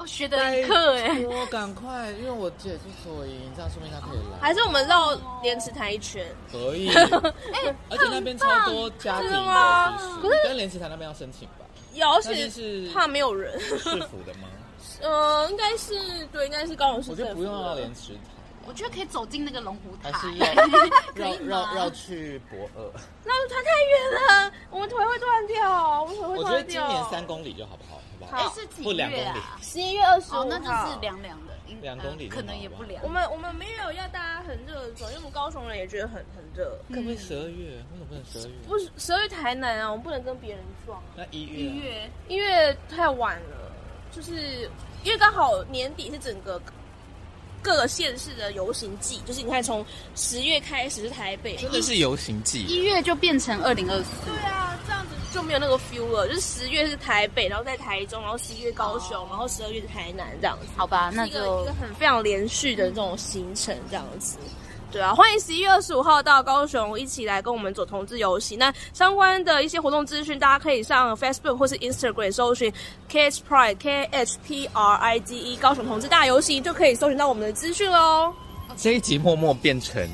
[0.00, 1.20] 哦，学的一课哎！
[1.28, 4.38] 我赶快，因为我姐是左营，这样说明她可以来。
[4.40, 6.26] 还是我们绕莲池潭一圈？
[6.50, 6.88] 可以。
[7.52, 11.66] 哎，而且那边超多家庭的，可是跟莲池潭那边要申请吧？
[11.92, 13.60] 有，而且是怕没有人。
[13.60, 14.48] 市府的吗？
[15.02, 15.94] 呃，应该是
[16.32, 17.10] 对，应该是高雄市。
[17.10, 18.22] 我觉得不用到莲池潭。
[18.66, 20.46] 我觉得可以走进那个龙虎塔，还是要
[21.14, 22.90] 绕绕绕去博二。
[23.22, 26.02] 那它太远了，我们腿会断掉。
[26.02, 26.44] 我们腿会断掉。
[26.44, 28.00] 我觉得今年三公里就好不好？
[28.30, 29.58] 哎，是几月啊？
[29.62, 31.52] 十一月二十五，那就是凉凉的，
[31.82, 33.02] 两公里可能也不凉。
[33.02, 36.78] 我们我们没有要大家很热的时候，因为我们高雄人也觉得很很热。
[36.88, 37.76] 可不可以十二月？
[37.92, 38.54] 为什么不能十二月？
[38.66, 41.02] 不是十二月台南啊，我们不能跟别人撞。
[41.16, 41.58] 那一月？
[41.58, 42.10] 一月？
[42.28, 43.72] 一月太晚了，
[44.10, 44.70] 就是
[45.02, 46.60] 因为刚好年底是整个
[47.62, 54.10] 各个县市的游行季，就是你看从十月开始是台北，真的是游行季，一月就变成二零二四。
[54.26, 55.14] 对啊，这样子。
[55.32, 60.66] 就没有那个 feel 了，就是十月是台北，然后在台中，然后十一月高雄，然后十二月是台南这样子。
[60.76, 64.38] 好吧，那就一个一个很非常连续的这种行程这样子。
[64.92, 68.56] 对啊，欢迎十一月二十五号到高雄一起来跟我们走同志游戏。
[68.56, 72.72] 那相关的一些活动资讯，大家可以上 Facebook 或是 Instagram 搜寻
[73.08, 78.34] KH Pride K H P R I D E 高雄同志大游行，就可以搜寻到我们的资讯喽。
[78.76, 80.08] 这一集默默变成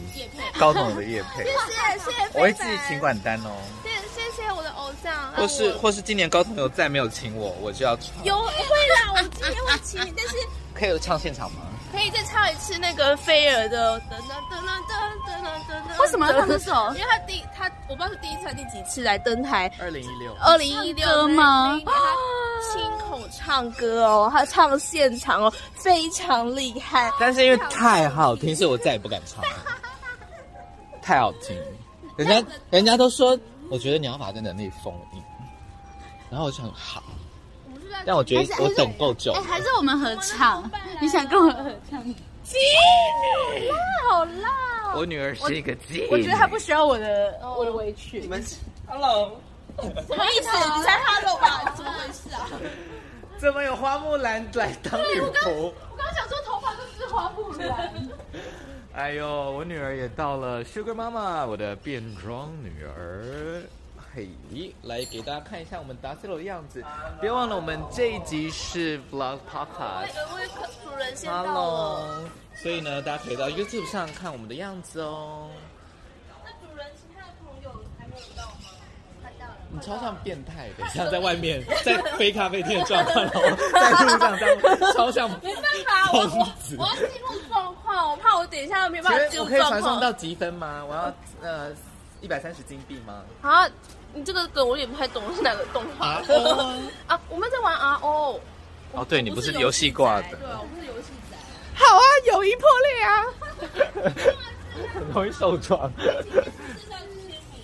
[0.59, 3.51] 高总的叶配， 谢谢谢谢，我会自己请管单哦。
[3.83, 8.09] 谢谢谢我的偶像或是或是今年高雄有再没有请我，我就要唱。
[8.25, 10.35] 有会啦，我今天会请你，但是
[10.75, 11.63] 可以唱现场吗？
[11.97, 16.01] 可以再唱一次那个飞儿的噔噔噔噔噔噔噔噔。
[16.03, 16.89] 为什么要唱这首？
[16.89, 19.73] 因为他第他我不知道是第一次还是第几次来登台。
[19.81, 20.35] 二零一六。
[20.35, 21.81] 二零一六吗？
[22.71, 27.11] 亲口唱歌哦，他唱现场哦，非常厉害。
[27.19, 29.51] 但是因为太好听，所以我再也不敢唱了。
[31.01, 31.57] 太好听，
[32.17, 33.39] 人家人家都说，
[33.71, 35.23] 我觉得你要把这能力封印。
[36.29, 37.03] 然后我就很，好，
[38.05, 39.33] 但我觉得我等够久。
[39.33, 40.69] 哎，还是我们合唱？
[41.01, 42.03] 你想跟我合唱？
[42.43, 42.59] 鸡
[43.61, 43.71] 女，
[44.09, 44.95] 好辣！
[44.95, 46.07] 我女儿是一个鸡。
[46.11, 48.21] 我觉得她不需要我的我的委屈。
[48.21, 48.43] 你们
[48.87, 49.37] ，Hello，
[49.83, 50.49] 什么意思？
[50.77, 51.73] 你才 Hello 吧？
[51.75, 52.49] 怎么回事啊？
[53.39, 55.51] 怎么有花木兰来当女仆？
[55.57, 57.93] 我刚刚想说头发都是花木兰。
[58.95, 63.61] 哎呦，我女儿也到了，Sugar 妈妈，我的变装女儿，
[64.17, 64.27] 嘿，
[64.85, 66.83] 来给大家看一下我们达斯楼的样子。
[67.21, 70.15] 别忘了，我们这一集是 Vlog Podcast。
[70.83, 72.25] 主人先到了
[72.55, 75.51] 所以呢，大家可以到 YouTube 上看我们的样子哦。
[76.43, 78.71] 那主人其他的朋友还没有到吗？
[79.23, 79.55] 看到了。
[79.71, 85.29] 你超像变态的， 像在外面在非咖啡店状况，然 后在路上这样，超像。
[85.43, 86.49] 没办法，我我
[86.79, 89.47] 我要进入状况，我怕我等一下没办法进入状况。
[89.47, 90.83] 我可以传送到积分吗？
[90.89, 91.71] 我要呃
[92.23, 93.23] 一百三十金币吗？
[93.43, 93.69] 啊，
[94.17, 96.07] 你这个梗我也不太懂是哪个动画
[97.07, 97.21] 啊？
[97.29, 98.41] 我们在玩 RO。
[98.93, 100.37] 哦，对你不是游戏挂的。
[100.39, 101.37] 对啊，我不是游戏仔。
[101.75, 103.25] 好啊，友谊破裂啊！
[104.95, 105.93] 很容易受创。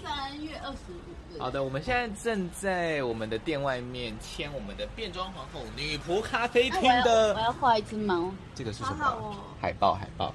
[0.04, 1.38] 三月二十五日。
[1.38, 7.32] 好的，我们现在正在我们的店外面签我们的变装皇后女仆咖啡厅的。
[7.34, 8.30] 我要画一只猫。
[8.54, 8.96] 这个是什么？
[8.98, 10.34] 好好哦海报，海报，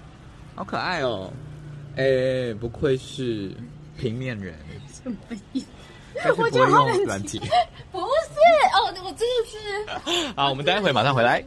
[0.56, 1.32] 好可爱哦！
[1.96, 3.52] 哎，不愧是
[4.00, 4.58] 平面人。
[4.92, 5.18] 什么
[5.54, 5.68] 意思？
[6.38, 7.42] 我觉得好冷静。
[7.92, 8.06] 不是
[8.74, 9.54] 哦，我真的是。
[10.36, 11.44] 好，我们待会马上回来。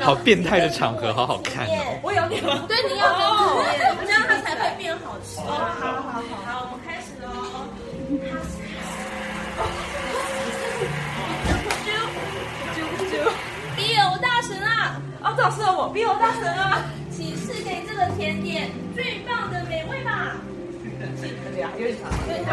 [0.00, 1.98] 好变态的场合，好好看哦。
[2.02, 3.64] 我有点，对，你要哦，
[4.04, 5.40] 这样它才会变好吃。
[5.40, 7.28] 好好好，好，我们开始喽。
[13.76, 15.00] 比欧大神啊！
[15.22, 16.84] 哦，这是我，比欧大神啊！
[17.10, 20.36] 请赐给这个甜点最棒的美味吧。
[21.78, 22.10] 有点长。
[22.26, 22.52] 对，好，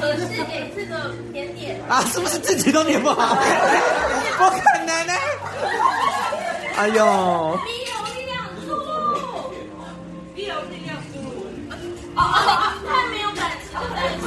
[0.28, 0.92] 赐给这个
[1.32, 1.80] 甜点。
[1.88, 3.34] 啊，是不是自己都念不好？
[4.38, 5.12] 不可能呢！
[6.76, 7.58] 哎呦！
[7.64, 8.68] 比欧力量猪，
[10.34, 11.18] 比欧力量猪。
[12.14, 12.24] 哦哦，
[12.86, 14.26] 太没有感情了，感情。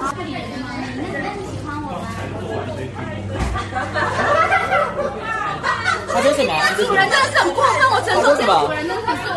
[0.00, 0.64] 看你的吗？
[0.96, 2.04] 那那你喜欢我吗？
[6.10, 6.50] 他说什么？
[6.76, 9.36] 主人真的是很过分，我承受这个主人真的是我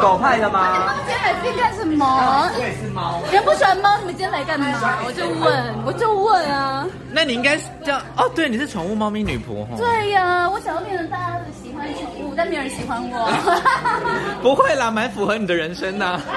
[0.00, 0.38] 狗派。
[0.38, 0.94] 的吗？
[1.06, 2.50] 今天来干什么？
[2.54, 3.22] 我也是猫。
[3.30, 4.66] 你们不喜欢猫，你们今天来干嘛？
[5.04, 6.86] 我就问，我就问啊。
[7.10, 9.76] 那你应该叫哦，对，你是宠物猫咪女仆哈。
[9.78, 13.30] 对呀，我想要变成大家的喜欢宠物，但没有人喜欢我。
[14.42, 16.20] 不会啦，蛮符合你的人生呐。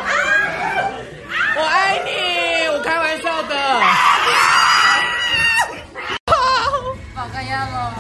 [1.58, 3.56] 我爱你，我开玩笑的。
[7.16, 7.94] 好干呀了。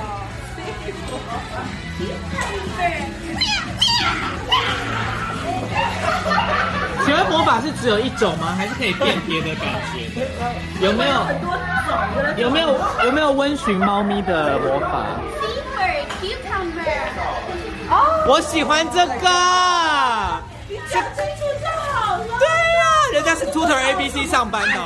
[7.05, 8.53] 请问魔法是只有一种吗？
[8.57, 10.27] 还是可以变别的感觉？
[10.85, 11.25] 有没有？
[12.37, 12.79] 有没有？
[13.05, 15.05] 有没有温驯猫咪的魔法？
[18.27, 19.29] 我喜欢这个。
[20.67, 22.25] 你讲清楚就好了。
[22.37, 24.85] 对呀、啊，人家是 Tutor ABC 上班的哦。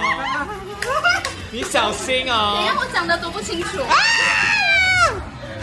[1.51, 2.57] 你小心哦。
[2.61, 3.79] 你让我讲的多不清楚。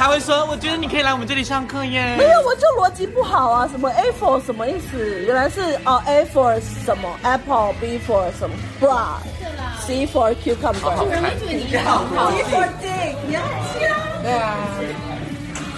[0.00, 3.68] 他会说：“我觉得你可以来我们这里上课耶。”没有，我就逻辑不好啊！
[3.70, 4.96] 什么 A for 什么意思？
[5.26, 10.80] 原来是哦 A for 什么 Apple，B for 什么 Bra，C for cucumber。
[10.80, 11.22] 好好看。
[11.22, 13.42] D for dick，你要
[13.74, 13.94] 听啊？
[14.22, 14.56] 对啊。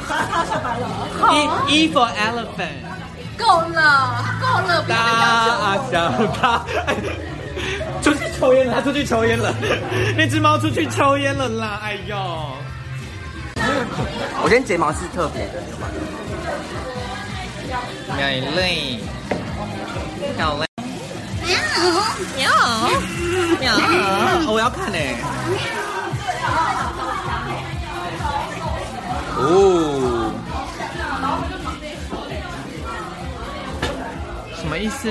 [0.08, 0.86] 他他下班了。
[1.68, 2.78] E E for elephant。
[3.36, 5.98] 够了，够了，不要再要求大小
[6.40, 6.64] 大。
[8.00, 9.52] 出去抽烟了，他出去抽烟了。
[10.16, 11.80] 那只猫出去抽烟了啦！
[11.82, 12.16] 哎呦。
[14.42, 15.62] 我今天睫毛是特别的，
[18.16, 19.04] 美丽，
[20.36, 20.66] 漂亮。
[22.36, 22.48] 喵
[23.60, 24.52] 喵喵！
[24.52, 24.98] 我要看呢。
[29.36, 29.40] 哦。
[34.56, 35.08] 什么意思？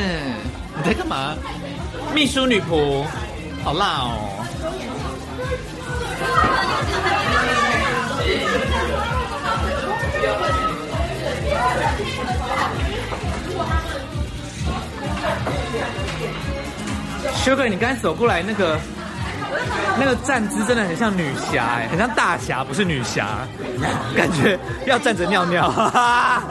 [0.77, 1.35] 你在干嘛？
[2.13, 3.05] 秘书女仆，
[3.63, 4.37] 好辣哦。
[17.43, 18.79] Sugar，你刚才走过来那个
[19.97, 23.47] 那个站姿真的很像女侠哎，很像大侠，不是女侠，
[24.15, 25.69] 感觉要站着尿尿。
[25.71, 26.43] 哈哈。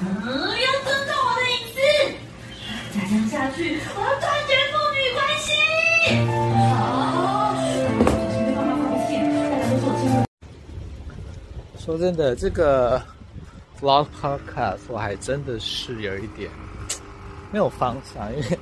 [0.00, 1.76] 嗯，要尊重我的隐私。
[2.94, 5.48] 再这样下去，我要断绝父女关系。
[11.88, 13.02] 说真的，这个
[13.80, 16.50] vlog podcast 我还真的是有一点
[17.50, 18.58] 没有方向，因为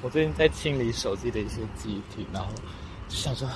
[0.00, 2.48] 我最近在清理手机的一些记忆体，然后
[3.08, 3.48] 就想说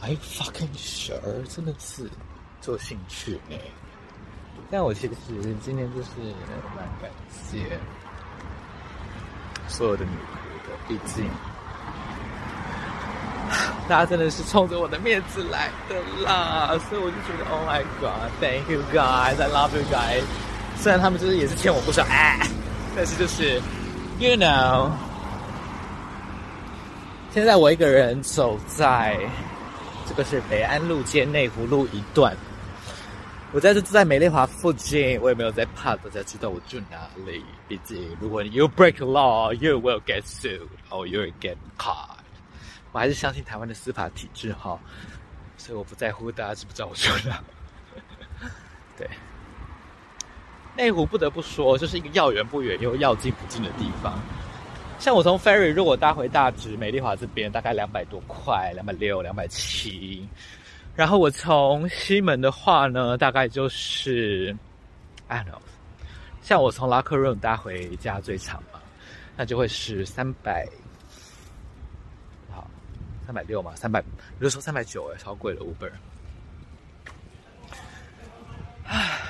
[0.00, 2.10] ，I fucking sure，真的是
[2.60, 3.60] 做兴趣哎。
[4.68, 5.14] 但我其实
[5.62, 6.08] 今天就是
[6.74, 7.78] 蛮感谢
[9.68, 11.24] 所有的女仆的，毕竟。
[13.88, 20.22] 大家真的是冲着我的面子来的啦，所以我就觉得，Oh my God，Thank you guys，I love you guys。
[20.76, 22.38] 虽然他们就是也是欠我不少，哎，
[22.94, 23.62] 但是就是
[24.18, 24.90] ，You know，
[27.32, 29.18] 现在我一个人走在
[30.06, 32.36] 这个是北安路接内湖路一段，
[33.52, 37.42] 我在这住在美丽华附近，我也没有在怕大家知道我住哪里。
[37.66, 42.17] 毕竟，如果你 You break law，you will get sued or you will get caught。
[42.98, 44.76] 我还是相信台湾的司法体制哈，
[45.56, 47.32] 所以我不在乎大家知不知道我说的。
[48.98, 49.08] 对，
[50.76, 54.18] 内湖不得不说，就是一个要远不远又要近不近的地方。
[54.98, 60.28] 像我从 ferry 如果搭回大直美丽华这边，大概两百多块，两百六、两百七。
[60.96, 64.56] 然后我从西门的话呢，大概就是
[65.28, 65.60] ，I don't know，
[66.42, 68.80] 像我从 locker room 搭回家最长嘛。
[69.36, 70.66] 那就会是三百，
[73.28, 75.92] 三百六嘛，三百，比如说三百九，哎，超贵了，Uber。
[78.86, 79.20] 唉，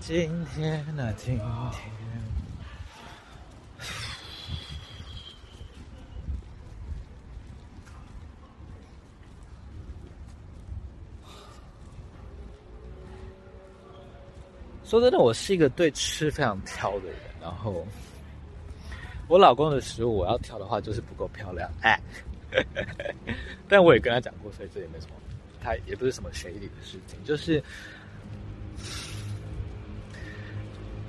[0.00, 1.40] 今天啊，今天。
[14.84, 17.16] 说真的，我是一个对吃非常挑的人。
[17.40, 17.86] 然后，
[19.32, 21.66] 我老公的食物我要挑的话，就是不够漂亮。
[21.80, 21.98] 哎，
[23.66, 25.14] 但我也跟他讲过，所以这也没什么，
[25.58, 27.18] 他也不是什么谁理的事情。
[27.24, 27.64] 就是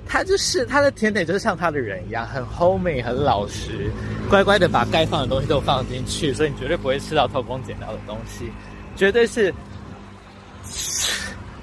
[0.06, 3.90] 他就是他的甜点，就是像他的人一样，很 homey，很老实，
[4.30, 8.50] 乖乖的把该放的东西都放进去，所以你绝对不会吃到偷工减料的东西，
[8.96, 9.54] 绝对是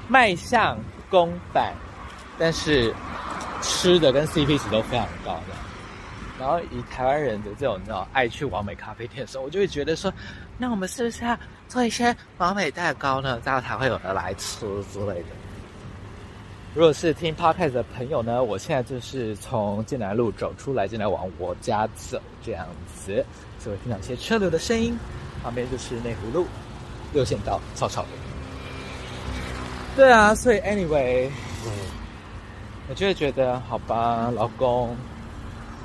[0.07, 0.77] 卖相
[1.09, 1.73] 公版。
[2.37, 2.93] 但是
[3.63, 5.55] 吃的跟 CP 值都非常高的，
[6.41, 10.11] 然后以台湾人的这种你知道爱去完美咖啡店的时候，我就会觉得说，
[10.57, 13.39] 那我们是不是要做一些完美蛋糕呢？
[13.45, 15.25] 这样才会有人来吃之类的。
[16.73, 23.23] 如果是听 Podcast 的朋友呢，我现在就是从剑南路走出来，进来往我家走这样子，
[23.63, 24.97] 就会听到一些车流的声音。
[25.43, 26.47] 旁边就是内湖路
[27.13, 28.07] 六线道，吵吵的。
[29.95, 31.29] 对啊，所以 Anyway。
[32.89, 34.93] 我就会觉得，好吧，老公，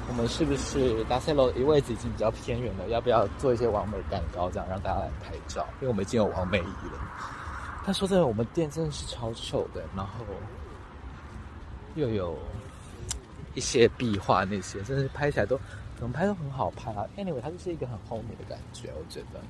[0.09, 2.88] 我们是不是达塞罗一位置已经比较偏远了？
[2.88, 5.66] 要不要做一些完美蛋糕，这样让大家来拍照？
[5.81, 6.99] 因为我们已经有网美仪了。
[7.85, 10.25] 他说真的，我们店真的是超丑的，然后
[11.97, 12.38] 又有
[13.55, 15.59] 一些壁画那些，真的是拍起来都
[15.97, 17.05] 怎么拍都很好拍啊。
[17.16, 19.40] Anyway，它就是一个很后面的感觉，我觉得。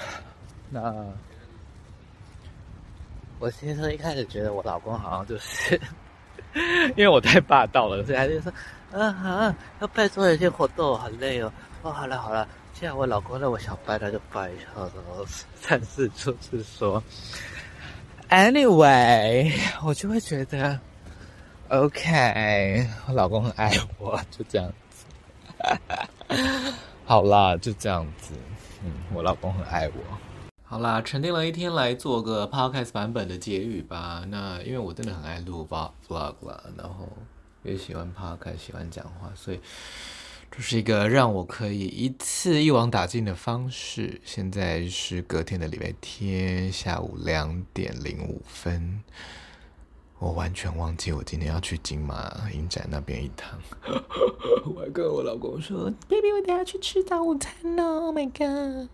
[0.70, 1.06] 那。
[3.38, 5.80] 我其实一开始觉得我老公好像就是，
[6.96, 8.52] 因为我太霸道了，所以他就说，
[8.92, 11.52] 嗯好，要拜做一些活动，好累哦。
[11.82, 14.64] 哦，好了好了，既然我老公让我小拜，他就拜一下。
[14.76, 15.24] 然后
[15.68, 17.02] 但是就是说
[18.28, 20.78] ，anyway，我就会觉得
[21.68, 25.06] ，OK，我老公很爱我，就这样子。
[27.06, 28.34] 好啦，就这样子。
[28.84, 30.29] 嗯，我老公很爱我。
[30.70, 34.24] 好啦，沉淀了一天来做个 podcast 版本的结语吧。
[34.28, 37.08] 那因为我真的很爱录 vlog 啦，然后
[37.64, 39.58] 也喜欢 podcast，喜欢讲话，所以
[40.48, 44.20] 这是一个让我可以一次一网打尽的方式。
[44.24, 49.02] 现在是隔天的礼拜天下午两点零五分，
[50.20, 53.58] 我完全忘记我今天要去金马 影展那边一趟。
[54.72, 58.02] 我还跟我老公说：“baby，我等下去吃早午餐哦。
[58.06, 58.88] ”Oh my god！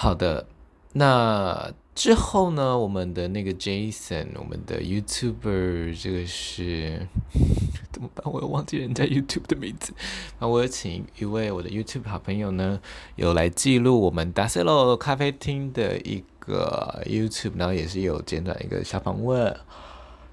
[0.00, 0.46] 好的，
[0.92, 2.78] 那之后呢？
[2.78, 7.04] 我们的那个 Jason，我们的 YouTuber，这个是
[7.90, 8.32] 怎么办？
[8.32, 9.92] 我又忘记人家 YouTube 的名字。
[10.38, 12.80] 那我有请一位我的 YouTube 好朋友呢，
[13.16, 19.58] 有来记录我们 d a s e l o 咖啡厅的一个 YouTube，然后也是有简短一个小访问，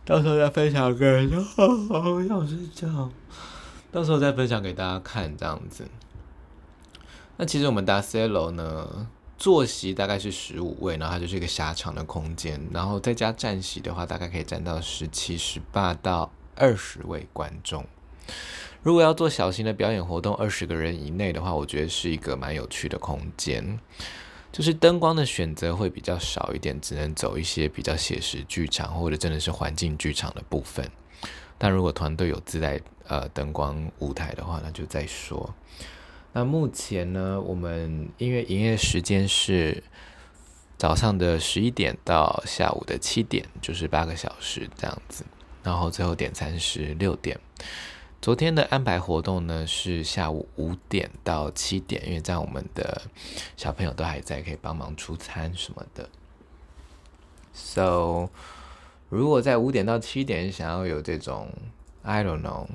[0.06, 1.44] 到时候再分享给大家。
[1.44, 3.10] 好想睡觉，
[3.92, 5.88] 到时候再分享给大家看，这样子。
[7.38, 9.08] 那其实我们 d a s e l o 呢？
[9.38, 17.86] 坐席大概是十五位，然后它就是一个狭长的空间，然后再加站席的话，大概可以站到十七、十八到二十位观众。
[18.82, 23.80] 如果要做小型的表演活动，二十个人以内的话，我觉得是一个蛮有趣的空间。
[24.52, 30.90] 就是灯光的选择会比较少一点，只能走一些比较写实剧场或者真的是环境剧场的部分。
[31.58, 35.54] 但如果团队有自带呃灯光舞台的话，那就再说。
[36.38, 39.82] 那目前呢，我们音乐营业时间是
[40.78, 45.24] 早上的十一点到下午的七点，就是八个小时这样子。
[45.64, 47.40] 然后最后点餐是六点。
[48.22, 53.04] 昨天的安排活动呢是下午五点到七点，因为这样我们的
[53.56, 56.10] 小朋友都还在，可以帮忙出餐什么的。
[57.54, 58.28] So，
[59.08, 61.48] 如果在五点到七点想要有这种
[62.02, 62.68] ，I don't know。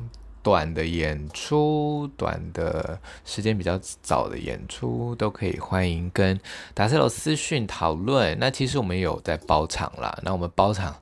[0.43, 6.39] 短的演出，短的时间比较早的演出，都可以欢迎跟
[6.73, 8.39] 达塞罗私讯讨论。
[8.39, 10.97] 那其实我们有在包场啦，那我们包场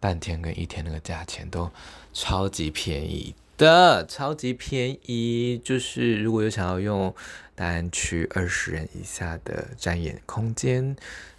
[0.00, 1.70] 半天跟一天那个价钱都
[2.12, 5.60] 超级便宜的，超级便宜。
[5.62, 7.14] 就是如果有想要用
[7.54, 10.96] 大安区二十人以下的展演空间，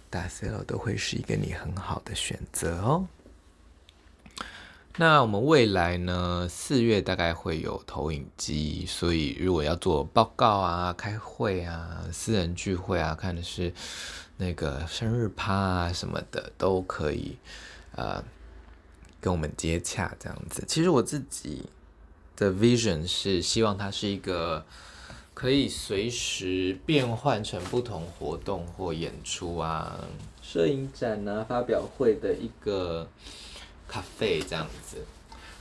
[0.08, 3.06] 达塞罗都会是一个你很好的选择哦。
[4.96, 6.46] 那我们未来呢？
[6.48, 13.72] 四月大概会有投影机，所以如果要做报告啊、开会啊、私人聚会啊，看的是
[14.36, 17.36] 那个生日趴啊什么的，都可以，
[17.96, 18.22] 呃，
[19.20, 20.62] 跟我们接洽这样子。
[20.68, 21.64] 其实我自己
[22.36, 24.64] 的 vision 是希望它是一个
[25.34, 29.98] 可以随时变换成不同活动或演出啊、
[30.40, 33.08] 摄影展啊、发表会的一个
[33.94, 34.96] 咖啡这样子。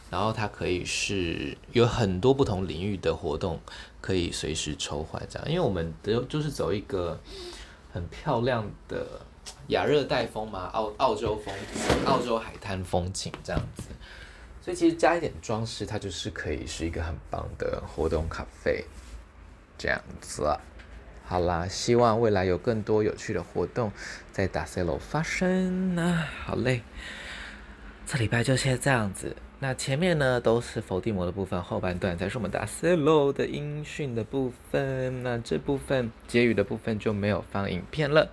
[0.10, 3.60] 然后它可以是有很多不同领域的活动，
[4.02, 5.48] 可以随时抽换这样。
[5.48, 7.20] 因为我们都就是走一个
[7.92, 9.22] 很漂亮的
[9.68, 11.54] 亚热带风嘛，澳澳洲风，
[12.06, 13.84] 澳洲海滩风情这样子。
[14.62, 18.86] 所以其实加一点装饰，它就是可以是一个很棒的活动咖啡
[19.78, 20.44] 这样子。
[21.26, 23.92] 好啦，希望未来有更多有趣的活动
[24.32, 26.30] 在达塞罗发生啊！
[26.46, 26.84] 好嘞，
[28.06, 29.36] 这礼拜就先这样子。
[29.60, 35.24] 那前面呢都是佛地魔的部分，后半段才是我们打 solo 的音讯的部分。
[35.24, 38.30] 那这部分结语的部分就没有放影片了。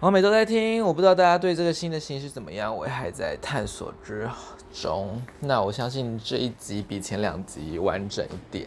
[0.00, 4.28] 我每周在听，我不知道大家对这个新的形式怎么样，我还在探索之
[4.72, 5.22] 中。
[5.40, 8.66] 那我相信这一集比前两集完整一点。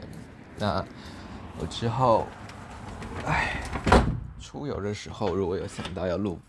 [0.59, 0.85] 那
[1.59, 2.27] 我之后，
[3.25, 3.61] 哎，
[4.39, 6.39] 出游的时候如果有想到要录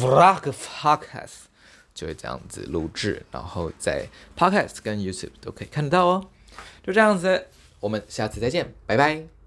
[0.00, 1.49] vlog podcast。
[1.94, 6.28] 就会这样子录制，然后在 Podcast 跟 YouTube 都可以看得到哦。
[6.82, 7.46] 就这样子，
[7.80, 9.39] 我们下次再见，拜拜。